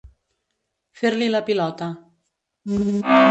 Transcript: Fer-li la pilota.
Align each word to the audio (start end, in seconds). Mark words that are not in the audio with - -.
Fer-li 1.01 1.27
la 1.35 1.43
pilota. 1.51 1.91